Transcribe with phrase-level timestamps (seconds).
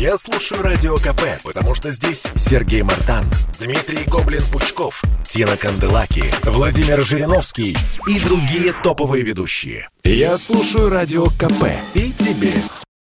[0.00, 3.26] Я слушаю Радио КП, потому что здесь Сергей Мартан,
[3.60, 7.76] Дмитрий Гоблин-Пучков, Тина Канделаки, Владимир Жириновский
[8.08, 9.90] и другие топовые ведущие.
[10.02, 12.54] Я слушаю Радио КП и тебе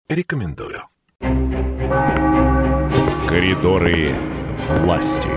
[0.10, 0.84] рекомендую.
[3.30, 4.14] Коридоры
[4.82, 5.30] власти.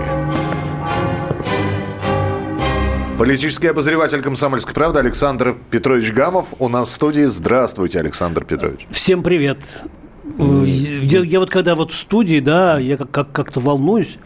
[3.17, 7.23] Политический обозреватель «Комсомольской правды» Александр Петрович Гамов у нас в студии.
[7.23, 8.85] Здравствуйте, Александр Петрович.
[8.89, 9.85] Всем привет.
[10.25, 14.19] Я, я вот когда вот в студии, да, я как, как, как-то волнуюсь,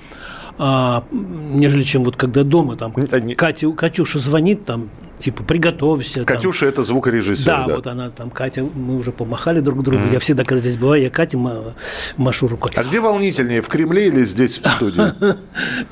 [0.59, 4.89] а, нежели чем вот когда дома там Не- Катя, Катюша звонит там,
[5.19, 6.23] типа, приготовься.
[6.23, 6.25] там.
[6.25, 7.45] Катюша– это звукорежиссер.
[7.45, 7.75] Да, да.
[7.75, 10.01] вот она там, Катя, мы уже помахали друг другу.
[10.11, 11.73] Я всегда, когда здесь бываю, я Кате ма-
[12.17, 12.71] машу рукой.
[12.75, 15.01] А где волнительнее, в Кремле или здесь, в студии?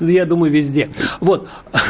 [0.00, 0.88] Я думаю, везде.
[1.20, 1.48] Вот.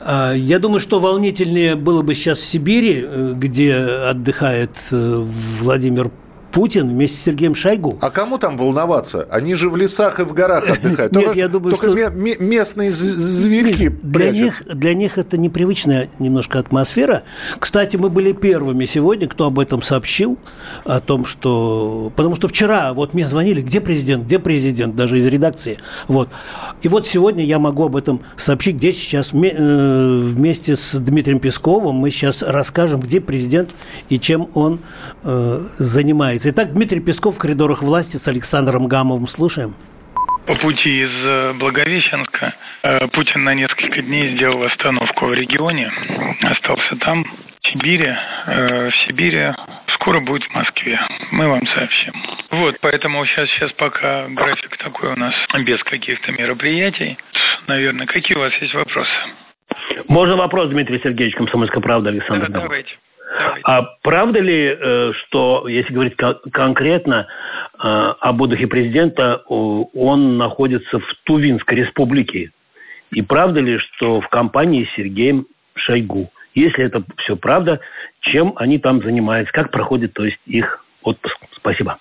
[0.00, 5.24] А, Я думаю, что волнительнее было бы сейчас в Сибири, э, где отдыхает э,
[5.60, 6.10] Владимир
[6.52, 7.98] Путин вместе с Сергеем Шойгу.
[8.00, 9.26] А кому там волноваться?
[9.30, 11.12] Они же в лесах и в горах отдыхают.
[11.12, 16.58] Нет, я думаю, что- ме- ме- местные зверьки Для них, для них это непривычная немножко
[16.58, 17.22] атмосфера.
[17.58, 20.38] Кстати, мы были первыми сегодня, кто об этом сообщил,
[20.84, 22.12] о том, что...
[22.16, 25.78] Потому что вчера вот мне звонили, где президент, где президент, даже из редакции.
[26.08, 26.28] Вот.
[26.82, 31.96] И вот сегодня я могу об этом сообщить, где сейчас э, вместе с Дмитрием Песковым
[31.96, 33.74] мы сейчас расскажем, где президент
[34.08, 34.80] и чем он
[35.24, 35.60] э,
[36.42, 36.50] занимается.
[36.50, 39.26] Итак, Дмитрий Песков в коридорах власти с Александром Гамовым.
[39.26, 39.74] Слушаем.
[40.46, 45.90] По пути из э, Благовещенска э, Путин на несколько дней сделал остановку в регионе,
[46.42, 48.12] остался там, в Сибири.
[48.46, 49.54] Э, В Сибири
[49.94, 50.98] скоро будет в Москве.
[51.30, 52.12] Мы вам сообщим.
[52.50, 57.16] Вот, поэтому сейчас, сейчас пока график такой у нас без каких-то мероприятий.
[57.68, 59.10] Наверное, какие у вас есть вопросы?
[60.08, 62.90] Можно вопрос, Дмитрий Сергеевич, Комсомольская правда, Александр Да, давайте.
[63.64, 67.78] А правда ли, э, что, если говорить кон- конкретно э,
[68.20, 72.50] об отдыхе президента, он находится в Тувинской республике?
[73.12, 76.30] И правда ли, что в компании с Сергеем Шойгу?
[76.54, 77.80] Если это все правда,
[78.20, 79.52] чем они там занимаются?
[79.52, 81.36] Как проходит, то есть, их отпуск?
[81.56, 81.98] Спасибо.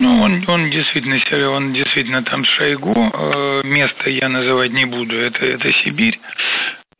[0.00, 1.18] Ну, он, он действительно,
[1.50, 2.94] он действительно там Шойгу.
[2.94, 6.18] Э, Место я называть не буду, это, это Сибирь.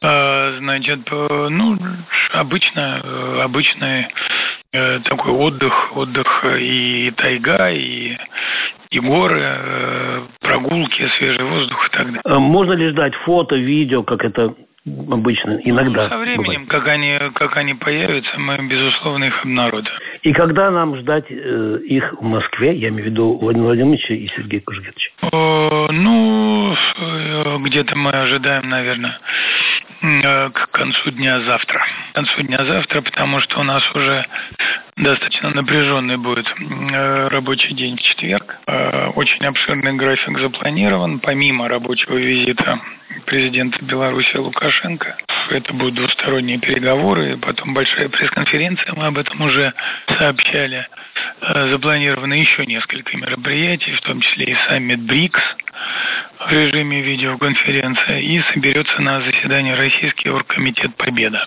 [0.03, 1.79] Э, Значит, э, ну,
[2.33, 4.09] обычно, э, обычный
[5.05, 8.17] такой отдых, отдых и тайга, и,
[8.91, 12.39] и горы, прогулки, свежий воздух и так далее.
[12.39, 14.55] Можно ли ждать фото, видео, как это
[15.11, 16.39] обычно, иногда Со бывает?
[16.39, 19.95] временем, как они, как они появятся, мы, безусловно, их обнародуем.
[20.23, 24.27] И когда нам ждать э, их в Москве, я имею в виду Владимира Владимировича и
[24.29, 25.11] Сергея Кужгетовича?
[25.93, 26.75] Ну,
[27.61, 29.19] где-то мы ожидаем, наверное,
[30.03, 31.81] к концу дня завтра.
[32.11, 34.27] К концу дня завтра, потому что у нас уже
[34.97, 38.57] достаточно напряженный будет э, рабочий день в четверг.
[38.67, 42.81] Э, Очень обширный график запланирован, помимо рабочего визита
[43.27, 45.17] президента Беларуси Лукашенко.
[45.51, 49.73] Это будут двусторонние переговоры, потом большая пресс-конференция, мы об этом уже
[50.19, 50.89] сообщали.
[51.43, 55.43] Э, Запланировано еще несколько мероприятий, в том числе и саммит БРИКС
[56.53, 61.47] в режиме видеоконференции, и соберется на заседании Российский оргкомитет «Победа».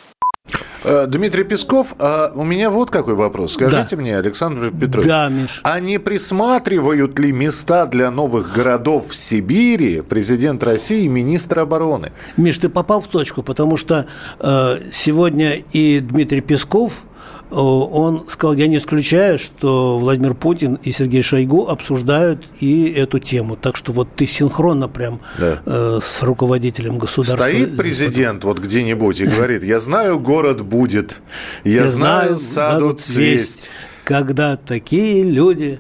[0.83, 3.53] Э, Дмитрий Песков, а у меня вот какой вопрос.
[3.53, 4.01] Скажите Да.
[4.01, 5.07] мне, Александр Петрович.
[5.07, 5.61] Да, Миш.
[5.63, 12.11] А не присматривают ли места для новых городов в Сибири президент России и министр обороны?
[12.38, 14.07] Миш, ты попал в точку, потому что
[14.39, 17.03] э, сегодня и Дмитрий Песков,
[17.51, 23.56] он сказал, я не исключаю, что Владимир Путин и Сергей Шойгу обсуждают и эту тему.
[23.56, 25.61] Так что вот ты синхронно прям Да.
[25.66, 27.44] э, с руководителем государства.
[27.45, 31.22] Стоит президент вот где-нибудь и говорит, я знаю, город будет,
[31.63, 33.69] я, знаю, саду цвесть.
[34.03, 35.79] Когда такие люди...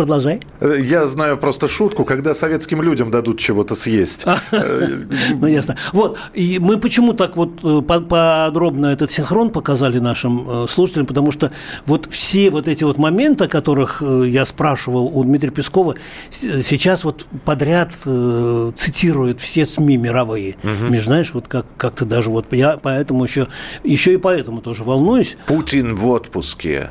[0.00, 0.40] Продолжай.
[0.62, 4.24] Я знаю просто шутку, когда советским людям дадут чего-то съесть.
[4.50, 4.88] Э,
[5.34, 5.76] Ну, ясно.
[5.92, 11.04] Вот, и мы почему так вот э, по- подробно этот синхрон показали нашим э, слушателям,
[11.04, 11.52] потому что
[11.84, 15.96] вот все вот эти вот моменты, о которых я спрашивал у Дмитрия Пескова,
[16.30, 17.92] сейчас вот подряд
[18.74, 20.56] цитируют все СМИ мировые.
[20.88, 23.48] Между, знаешь, вот как, как-то даже вот я поэтому еще,
[23.84, 25.36] еще и поэтому тоже волнуюсь.
[25.46, 26.88] Путин в отпуске.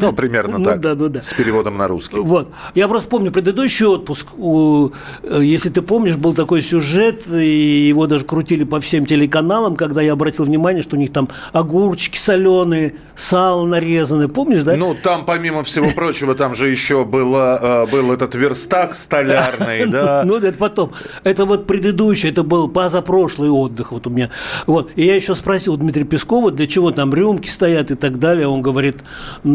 [0.00, 0.80] Ну, примерно Ну так.
[0.80, 1.22] да, ну да.
[1.22, 2.16] С переводом на русский.
[2.16, 2.48] Вот.
[2.74, 4.28] Я просто помню предыдущий отпуск.
[4.38, 4.90] У,
[5.22, 10.02] э, Если ты помнишь, был такой сюжет, и его даже крутили по всем телеканалам, когда
[10.02, 14.28] я обратил внимание, что у них там огурчики соленые, сало нарезанное.
[14.28, 14.76] Помнишь, да?
[14.76, 20.22] Ну, там, помимо всего прочего, там же еще было, э, был этот верстак столярный, да.
[20.24, 20.92] Ну, это потом.
[21.24, 24.30] Это вот предыдущий, это был позапрошлый отдых вот у меня.
[24.66, 24.90] Вот.
[24.96, 28.46] И я еще спросил Дмитрия Пескова, для чего там рюмки стоят и так далее.
[28.46, 28.98] Он говорит,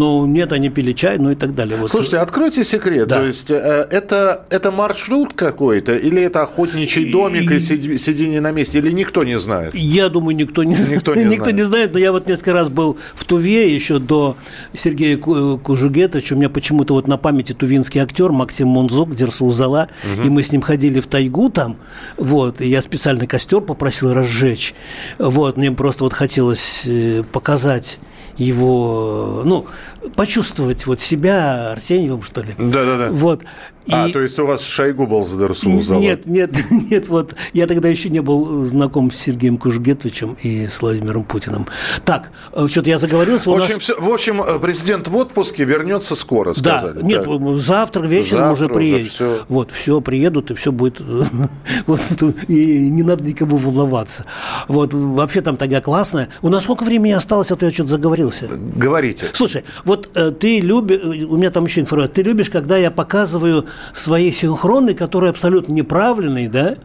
[0.01, 1.77] Ну, нет, они пили чай, ну и так далее.
[1.77, 1.91] Вот.
[1.91, 3.07] Слушайте, откройте секрет.
[3.07, 3.19] Да.
[3.19, 8.49] То есть э, это, это маршрут какой-то или это охотничий домик и, и сидение на
[8.49, 9.75] месте, или никто не знает?
[9.75, 11.55] Я думаю, никто не, никто не, никто знает.
[11.55, 11.93] не знает.
[11.93, 14.37] Но я вот несколько раз был в Туве еще до
[14.73, 16.33] Сергея Кужугетовича.
[16.33, 20.25] У меня почему-то вот на памяти тувинский актер Максим Мунзук, Дерсул Зала, угу.
[20.25, 21.77] и мы с ним ходили в тайгу там,
[22.17, 24.73] вот, и я специальный костер попросил разжечь.
[25.19, 27.99] Вот, мне просто вот хотелось э, показать
[28.41, 29.67] его, ну,
[30.15, 32.53] почувствовать вот себя Арсеньевым, что ли.
[32.57, 33.09] Да-да-да.
[33.11, 33.43] Вот.
[33.87, 33.91] И...
[33.93, 36.03] А, то есть у вас Шойгу был за Расулзавод?
[36.03, 40.81] Нет, нет, нет, вот я тогда еще не был знаком с Сергеем Кужгетовичем и с
[40.81, 41.67] Владимиром Путиным.
[42.05, 43.49] Так, э, что-то я заговорился.
[43.49, 43.83] В общем, нас...
[43.83, 46.99] все, в общем, э, президент в отпуске вернется скоро, сказали.
[46.99, 47.57] Да, нет, так.
[47.57, 49.01] завтра вечером завтра уже приедет.
[49.01, 49.45] Уже все...
[49.49, 51.01] Вот, все, приедут, и все будет...
[51.87, 52.01] вот,
[52.47, 54.25] и не надо никому волноваться.
[54.67, 56.29] Вот, вообще там тогда классная.
[56.43, 58.47] У нас сколько времени осталось, а то я что-то заговорился.
[58.75, 59.29] Говорите.
[59.33, 60.99] Слушай, вот э, ты любишь...
[61.03, 62.13] У меня там еще информация.
[62.13, 66.75] Ты любишь, когда я показываю своей синхронной, которые абсолютно неправленные, да,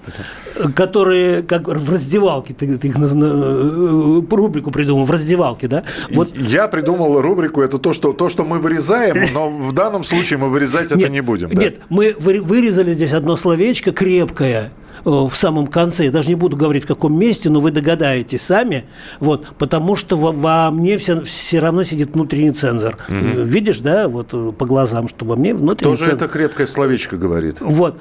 [0.74, 5.84] которые как в раздевалке, ты, ты их на, на, э, рубрику придумал, в раздевалке, да?
[6.10, 6.36] Вот.
[6.36, 10.48] Я придумал рубрику, это то, что, то, что мы вырезаем, но в данном случае мы
[10.48, 11.50] вырезать это не будем.
[11.50, 14.72] Нет, мы вырезали здесь одно словечко крепкое,
[15.06, 16.06] в самом конце.
[16.06, 18.84] Я даже не буду говорить, в каком месте, но вы догадаетесь сами.
[19.20, 22.96] Вот, потому что во, во мне все, все равно сидит внутренний цензор.
[23.08, 23.42] Угу.
[23.42, 26.16] Видишь, да, вот э, по глазам, что во мне внутренний Тоже цензор.
[26.16, 27.60] это крепкое словечко говорит.
[27.60, 27.96] Вот.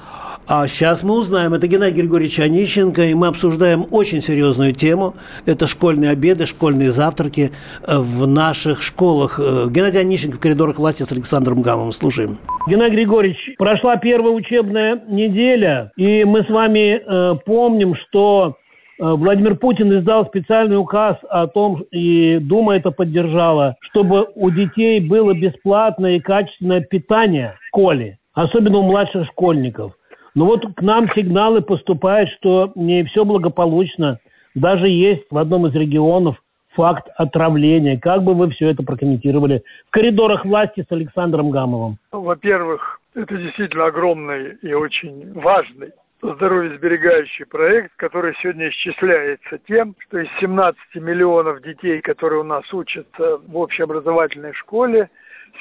[0.47, 1.55] А сейчас мы узнаем.
[1.55, 5.15] Это Геннадий Григорьевич Онищенко, и мы обсуждаем очень серьезную тему.
[5.47, 7.49] Это школьные обеды, школьные завтраки
[7.81, 9.39] э, в наших школах.
[9.39, 11.91] Э, Геннадий Онищенко в коридорах власти с Александром Гамовым.
[11.91, 12.37] Слушаем.
[12.67, 18.55] Геннадий Григорьевич, прошла первая учебная неделя, и мы с вами э, помним, что
[18.99, 24.99] э, Владимир Путин издал специальный указ о том, и Дума это поддержала, чтобы у детей
[24.99, 29.93] было бесплатное и качественное питание в школе, особенно у младших школьников–
[30.35, 34.19] но вот к нам сигналы поступают, что не все благополучно.
[34.53, 36.35] Даже есть в одном из регионов
[36.75, 37.97] факт отравления.
[37.97, 41.97] Как бы вы все это прокомментировали в коридорах власти с Александром Гамовым?
[42.11, 45.91] Ну, во-первых, это действительно огромный и очень важный
[46.21, 53.37] здоровьесберегающий проект, который сегодня исчисляется тем, что из 17 миллионов детей, которые у нас учатся
[53.37, 55.09] в общеобразовательной школе,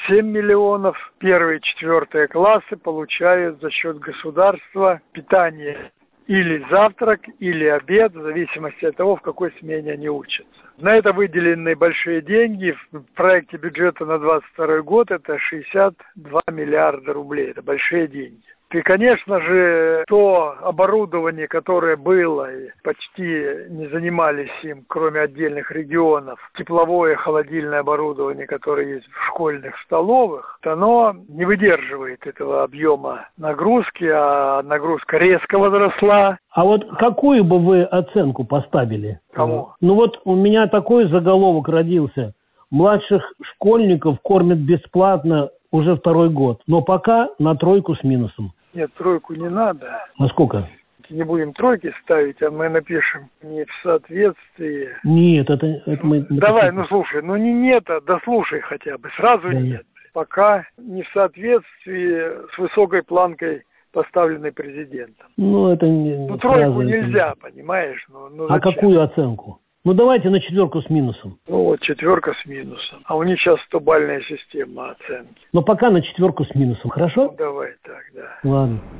[0.06, 5.92] 7 миллионов первые и четвертые классы получают за счет государства питание
[6.26, 10.48] или завтрак, или обед, в зависимости от того, в какой смене они учатся.
[10.78, 12.76] На это выделены большие деньги.
[12.92, 17.50] В проекте бюджета на 2022 год это 62 миллиарда рублей.
[17.50, 18.53] Это большие деньги.
[18.74, 22.48] И, конечно же, то оборудование, которое было,
[22.82, 30.58] почти не занимались им, кроме отдельных регионов, тепловое холодильное оборудование, которое есть в школьных столовых,
[30.64, 36.38] оно не выдерживает этого объема нагрузки, а нагрузка резко возросла.
[36.50, 39.20] А вот какую бы вы оценку поставили?
[39.34, 39.68] Кому?
[39.80, 42.34] Ну вот у меня такой заголовок родился.
[42.72, 48.52] Младших школьников кормят бесплатно уже второй год, но пока на тройку с минусом.
[48.74, 50.04] Нет, тройку не надо.
[50.18, 50.68] На сколько?
[51.10, 54.88] Не будем тройки ставить, а мы напишем не в соответствии.
[55.04, 56.26] Нет, это, это мы...
[56.30, 59.86] Давай, ну слушай, ну не нет, а дослушай хотя бы, сразу да, нет.
[60.14, 65.28] Пока не в соответствии с высокой планкой поставленной президентом.
[65.36, 66.16] Ну, это не...
[66.26, 67.40] Ну, тройку нельзя, это...
[67.40, 68.04] понимаешь?
[68.08, 69.60] Ну, ну, а какую оценку?
[69.84, 71.38] Ну, давайте на четверку с минусом.
[71.46, 73.00] Ну, вот четверка с минусом.
[73.04, 75.42] А у них сейчас стобальная система оценки.
[75.52, 77.26] Но пока на четверку с минусом, хорошо?
[77.26, 78.02] Ну, давай так,
[78.44, 78.93] да.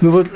[0.00, 0.26] Ну вот,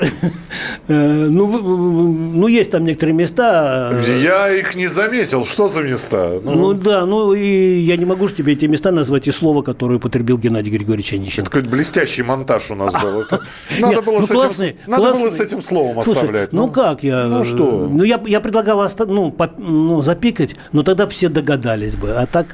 [0.87, 3.91] э, ну, ну есть там некоторые места.
[3.93, 5.45] Э, я их не заметил.
[5.45, 6.39] Что за места?
[6.43, 9.61] Ну, ну да, ну и я не могу же тебе эти места назвать и слово,
[9.61, 11.41] которое употребил Геннадий Григорьевич Онищенко.
[11.41, 13.25] Это какой-то блестящий монтаж у нас был.
[13.79, 16.53] Надо было с этим словом оставлять.
[16.53, 17.25] Ну как я?
[17.25, 17.87] Ну что?
[17.91, 22.11] Ну я предлагал ну ну запикать, но тогда все догадались бы.
[22.11, 22.47] А так,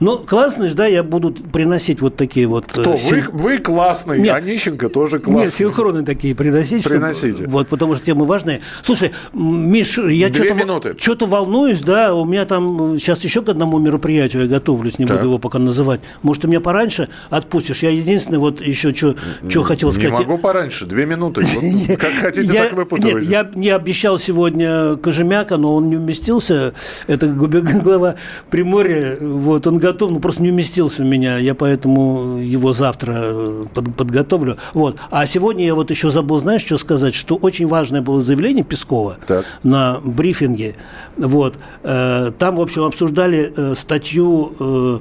[0.00, 2.66] ну классный же, да, я буду приносить вот такие вот.
[2.66, 2.96] Кто?
[2.96, 5.44] Вы вы классный, Онищенко тоже классный.
[5.44, 6.84] Нет, синхроны такие приносить.
[6.84, 7.34] Приносите.
[7.34, 8.60] Чтобы, вот, потому что темы важные.
[8.82, 14.44] Слушай, Миш, я что-то, что-то волнуюсь, да, у меня там сейчас еще к одному мероприятию
[14.44, 15.16] я готовлюсь, не так.
[15.16, 16.00] буду его пока называть.
[16.22, 17.82] Может, ты меня пораньше отпустишь?
[17.82, 19.16] Я единственное, вот еще что,
[19.48, 20.12] что хотел сказать.
[20.12, 21.42] Не могу пораньше, две минуты.
[21.98, 23.28] как хотите, так выпутывайте.
[23.28, 26.72] Нет, я не обещал сегодня Кожемяка, но он не уместился.
[27.06, 27.26] Это
[27.84, 28.14] глава
[28.50, 31.38] Приморья, вот, он готов, но просто не уместился у меня.
[31.38, 34.56] Я поэтому его завтра э, подготовлю.
[34.72, 35.00] Вот.
[35.10, 39.18] А сегодня я вот еще забыл, знаешь, что сказать, что очень важное было заявление Пескова
[39.26, 39.44] так.
[39.62, 40.76] на брифинге.
[41.16, 41.56] Вот.
[41.82, 44.98] Э, там, в общем, обсуждали э, статью э,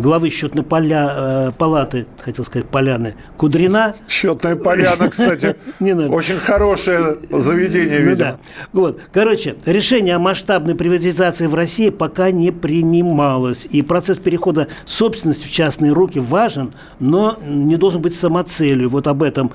[0.00, 3.94] главы счетной поля, палаты, хотел сказать, поляны, Кудрина.
[4.08, 8.38] Счетная поляна, кстати, очень хорошее заведение, ну видимо.
[8.72, 9.00] Вот.
[9.12, 13.66] Короче, решение о масштабной приватизации в России пока не принималось.
[13.70, 18.90] И процесс перехода собственности в частные руки важен, но не должен быть самоцелью.
[18.90, 19.52] Вот об этом,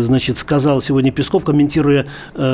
[0.00, 2.06] значит, сказал сегодня Песков, комментируя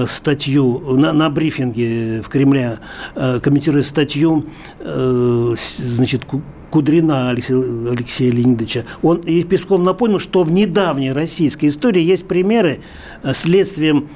[0.07, 2.79] статью на, на брифинге в Кремле
[3.15, 4.45] э, комментируя статью,
[4.81, 6.23] э, значит,
[6.71, 7.59] Кудрина Алексея,
[7.91, 12.81] Алексея Леонидовича, он, и Песков напомнил, что в недавней российской истории есть примеры
[13.23, 14.09] э, следствием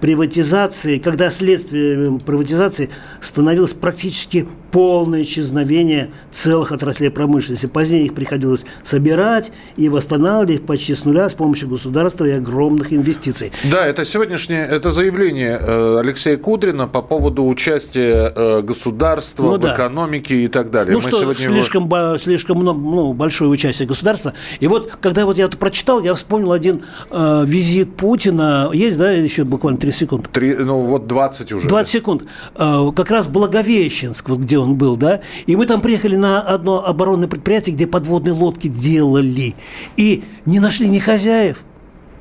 [0.00, 7.66] приватизации, когда следствием приватизации становилось практически полное исчезновение целых отраслей промышленности.
[7.66, 13.52] Позднее их приходилось собирать и восстанавливать почти с нуля с помощью государства и огромных инвестиций.
[13.70, 19.60] Да, это сегодняшнее это заявление э, Алексея Кудрина по поводу участия э, государства ну, в
[19.60, 19.74] да.
[19.76, 20.94] экономике и так далее.
[20.94, 24.34] Ну Мы что, сегодня слишком, слишком ну, большое участие государства.
[24.60, 28.70] И вот, когда вот я это прочитал, я вспомнил один э, визит Путина.
[28.72, 30.28] Есть, да, еще буквально 30 секунд?
[30.32, 31.68] 3, ну, вот 20 уже.
[31.68, 32.24] 20 секунд.
[32.56, 36.84] Э, как раз Благовещенск, вот где он был, да, и мы там приехали на одно
[36.86, 39.54] оборонное предприятие, где подводные лодки делали,
[39.96, 41.64] и не нашли ни хозяев,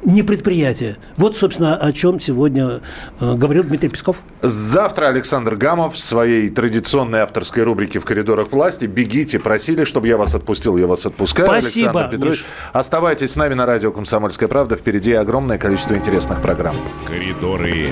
[0.05, 0.97] не предприятие.
[1.17, 2.81] Вот, собственно, о чем сегодня
[3.19, 4.17] э, говорил Дмитрий Песков.
[4.41, 8.85] Завтра Александр Гамов в своей традиционной авторской рубрике «В коридорах власти».
[8.85, 11.47] Бегите, просили, чтобы я вас отпустил, я вас отпускаю.
[11.47, 12.39] Спасибо, Александр Петрович.
[12.39, 12.45] Миш.
[12.73, 14.75] Оставайтесь с нами на радио «Комсомольская правда».
[14.75, 16.75] Впереди огромное количество интересных программ.
[17.07, 17.91] Коридоры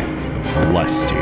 [0.70, 1.16] власти.